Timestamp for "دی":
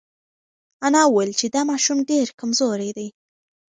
2.97-3.07